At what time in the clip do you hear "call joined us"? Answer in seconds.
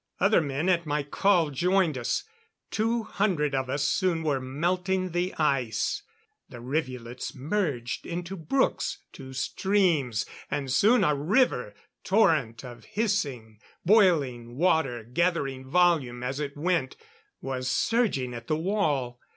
1.03-2.23